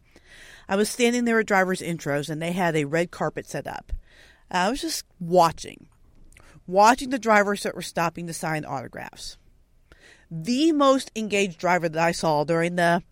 I 0.68 0.76
was 0.76 0.88
standing 0.88 1.24
there 1.24 1.38
at 1.40 1.46
drivers' 1.46 1.80
intros 1.80 2.30
and 2.30 2.40
they 2.40 2.52
had 2.52 2.76
a 2.76 2.84
red 2.84 3.10
carpet 3.10 3.46
set 3.46 3.66
up. 3.66 3.92
I 4.50 4.70
was 4.70 4.80
just 4.80 5.04
watching, 5.20 5.88
watching 6.66 7.10
the 7.10 7.18
drivers 7.18 7.62
that 7.62 7.74
were 7.74 7.82
stopping 7.82 8.26
to 8.26 8.32
sign 8.32 8.64
autographs. 8.64 9.36
The 10.30 10.72
most 10.72 11.10
engaged 11.14 11.58
driver 11.58 11.88
that 11.88 12.02
I 12.02 12.12
saw 12.12 12.44
during 12.44 12.76
the, 12.76 13.02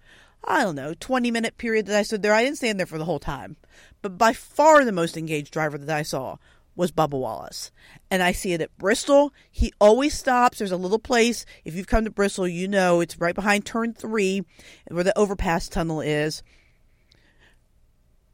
I 0.45 0.63
don't 0.63 0.77
know, 0.77 0.95
20 0.99 1.31
minute 1.31 1.59
period 1.59 1.87
that 1.87 1.99
I 1.99 2.03
stood 2.03 2.23
there, 2.23 2.35
I 2.35 2.43
didn't 2.43 2.59
stand 2.59 2.79
there 2.79 2.87
for 2.87 2.99
the 2.99 3.05
whole 3.05 3.19
time. 3.19 3.57
But 4.01 4.17
by 4.17 4.33
far 4.33 4.85
the 4.85 4.93
most 4.93 5.17
engaged 5.17 5.53
driver 5.53 5.77
that 5.77 5.97
I 5.97 6.03
saw 6.03 6.37
was 6.77 6.93
Bubba 6.93 7.19
Wallace. 7.19 7.73
And 8.11 8.23
I 8.23 8.33
see 8.33 8.53
it 8.53 8.61
at 8.61 8.77
Bristol. 8.79 9.33
He 9.51 9.73
always 9.81 10.15
stops. 10.17 10.59
There's 10.59 10.71
a 10.71 10.77
little 10.77 10.99
place. 10.99 11.45
If 11.65 11.75
you've 11.75 11.87
come 11.87 12.05
to 12.05 12.11
Bristol, 12.11 12.47
you 12.47 12.69
know 12.69 13.01
it's 13.01 13.19
right 13.19 13.35
behind 13.35 13.65
turn 13.65 13.95
three 13.95 14.45
where 14.89 15.05
the 15.05 15.19
overpass 15.19 15.69
tunnel 15.69 16.01
is. 16.01 16.43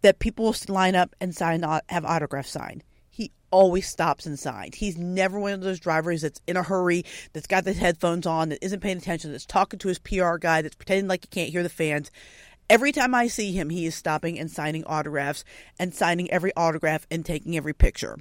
That 0.03 0.19
people 0.19 0.55
line 0.69 0.97
up 0.97 1.15
and 1.21 1.35
sign 1.35 1.63
have 1.63 2.05
autographs 2.05 2.51
signed. 2.51 2.83
He 3.09 3.31
always 3.53 3.89
stops 3.89 4.27
and 4.27 4.39
signs. 4.39 4.77
He's 4.77 4.99
never 4.99 5.39
one 5.39 5.53
of 5.53 5.61
those 5.61 5.79
drivers 5.79 6.23
that's 6.23 6.41
in 6.49 6.57
a 6.57 6.63
hurry, 6.63 7.05
that's 7.33 7.47
got 7.47 7.65
the 7.65 7.73
headphones 7.73 8.27
on, 8.27 8.49
that 8.49 8.65
isn't 8.65 8.81
paying 8.81 8.97
attention, 8.97 9.31
that's 9.31 9.47
talking 9.47 9.79
to 9.79 9.89
his 9.89 10.01
PR 10.01 10.39
guy, 10.39 10.63
that's 10.63 10.75
pretending 10.75 11.07
like 11.07 11.25
he 11.25 11.29
can't 11.29 11.53
hear 11.53 11.63
the 11.63 11.69
fans. 11.69 12.11
Every 12.69 12.91
time 12.91 13.15
I 13.15 13.27
see 13.27 13.53
him, 13.53 13.71
he 13.71 13.87
is 13.87 13.95
stopping 13.95 14.39
and 14.39 14.51
signing 14.51 14.85
autographs 14.85 15.45
and 15.79 15.95
signing 15.95 16.31
every 16.31 16.53
autograph 16.57 17.07
and 17.11 17.25
taking 17.25 17.57
every 17.57 17.75
picture. 17.75 18.19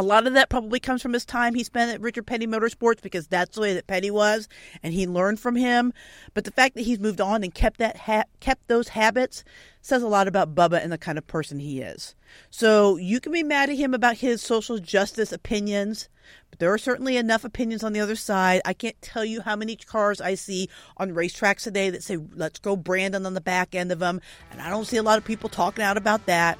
A 0.00 0.02
lot 0.02 0.26
of 0.26 0.32
that 0.32 0.48
probably 0.48 0.80
comes 0.80 1.02
from 1.02 1.12
his 1.12 1.26
time 1.26 1.54
he 1.54 1.62
spent 1.62 1.92
at 1.92 2.00
Richard 2.00 2.26
Petty 2.26 2.46
Motorsports 2.46 3.02
because 3.02 3.26
that's 3.26 3.56
the 3.56 3.60
way 3.60 3.74
that 3.74 3.86
Petty 3.86 4.10
was, 4.10 4.48
and 4.82 4.94
he 4.94 5.06
learned 5.06 5.38
from 5.38 5.56
him. 5.56 5.92
But 6.32 6.44
the 6.44 6.50
fact 6.50 6.74
that 6.76 6.86
he's 6.86 6.98
moved 6.98 7.20
on 7.20 7.44
and 7.44 7.52
kept 7.52 7.76
that 7.80 7.98
ha- 7.98 8.24
kept 8.40 8.66
those 8.66 8.88
habits 8.88 9.44
says 9.82 10.02
a 10.02 10.08
lot 10.08 10.26
about 10.26 10.54
Bubba 10.54 10.82
and 10.82 10.90
the 10.90 10.96
kind 10.96 11.18
of 11.18 11.26
person 11.26 11.58
he 11.58 11.82
is. 11.82 12.14
So 12.48 12.96
you 12.96 13.20
can 13.20 13.30
be 13.30 13.42
mad 13.42 13.68
at 13.68 13.76
him 13.76 13.92
about 13.92 14.16
his 14.16 14.40
social 14.40 14.78
justice 14.78 15.32
opinions, 15.32 16.08
but 16.48 16.60
there 16.60 16.72
are 16.72 16.78
certainly 16.78 17.18
enough 17.18 17.44
opinions 17.44 17.84
on 17.84 17.92
the 17.92 18.00
other 18.00 18.16
side. 18.16 18.62
I 18.64 18.72
can't 18.72 19.00
tell 19.02 19.26
you 19.26 19.42
how 19.42 19.54
many 19.54 19.76
cars 19.76 20.18
I 20.18 20.34
see 20.34 20.70
on 20.96 21.10
racetracks 21.10 21.64
today 21.64 21.90
that 21.90 22.02
say 22.02 22.16
"Let's 22.34 22.58
go 22.58 22.74
Brandon" 22.74 23.26
on 23.26 23.34
the 23.34 23.42
back 23.42 23.74
end 23.74 23.92
of 23.92 23.98
them, 23.98 24.22
and 24.50 24.62
I 24.62 24.70
don't 24.70 24.86
see 24.86 24.96
a 24.96 25.02
lot 25.02 25.18
of 25.18 25.26
people 25.26 25.50
talking 25.50 25.84
out 25.84 25.98
about 25.98 26.24
that. 26.24 26.58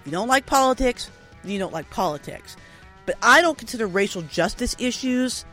If 0.00 0.06
you 0.08 0.12
don't 0.12 0.28
like 0.28 0.44
politics, 0.44 1.10
you 1.42 1.58
don't 1.58 1.72
like 1.72 1.88
politics. 1.88 2.54
But 3.06 3.16
I 3.22 3.40
don't 3.40 3.58
consider 3.58 3.86
racial 3.86 4.22
justice 4.22 4.76
issues 4.78 5.44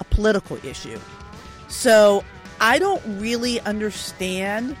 a 0.00 0.04
political 0.04 0.56
issue. 0.64 0.98
So 1.68 2.24
I 2.60 2.78
don't 2.78 3.02
really 3.20 3.60
understand 3.60 4.76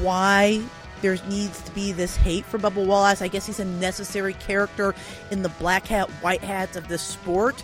why 0.00 0.62
there 1.02 1.18
needs 1.28 1.60
to 1.62 1.70
be 1.72 1.92
this 1.92 2.16
hate 2.16 2.46
for 2.46 2.58
Bubba 2.58 2.86
Wallace. 2.86 3.20
I 3.20 3.28
guess 3.28 3.44
he's 3.44 3.60
a 3.60 3.64
necessary 3.64 4.32
character 4.34 4.94
in 5.30 5.42
the 5.42 5.50
black 5.50 5.86
hat, 5.86 6.08
white 6.22 6.42
hats 6.42 6.76
of 6.76 6.88
this 6.88 7.02
sport. 7.02 7.62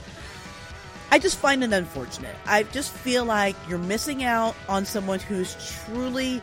I 1.11 1.19
just 1.19 1.39
find 1.39 1.65
it 1.65 1.73
unfortunate. 1.73 2.37
I 2.47 2.65
just 2.65 2.93
feel 2.93 3.25
like 3.25 3.57
you're 3.69 3.79
missing 3.79 4.23
out 4.23 4.55
on 4.69 4.85
someone 4.85 5.19
who's 5.19 5.57
truly 5.87 6.43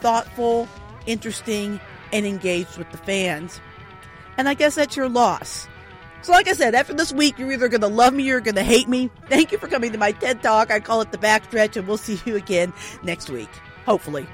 thoughtful, 0.00 0.68
interesting, 1.06 1.80
and 2.12 2.24
engaged 2.24 2.78
with 2.78 2.90
the 2.92 2.98
fans. 2.98 3.60
And 4.38 4.48
I 4.48 4.54
guess 4.54 4.76
that's 4.76 4.96
your 4.96 5.08
loss. 5.08 5.66
So, 6.26 6.32
like 6.32 6.48
I 6.48 6.54
said, 6.54 6.74
after 6.74 6.92
this 6.92 7.12
week, 7.12 7.38
you're 7.38 7.52
either 7.52 7.68
going 7.68 7.82
to 7.82 7.86
love 7.86 8.12
me 8.12 8.24
or 8.24 8.26
you're 8.26 8.40
going 8.40 8.56
to 8.56 8.64
hate 8.64 8.88
me. 8.88 9.10
Thank 9.28 9.52
you 9.52 9.58
for 9.58 9.68
coming 9.68 9.92
to 9.92 9.98
my 9.98 10.10
TED 10.10 10.42
Talk. 10.42 10.72
I 10.72 10.80
call 10.80 11.00
it 11.00 11.12
the 11.12 11.18
backstretch, 11.18 11.76
and 11.76 11.86
we'll 11.86 11.98
see 11.98 12.20
you 12.24 12.34
again 12.34 12.72
next 13.04 13.30
week. 13.30 13.48
Hopefully. 13.84 14.26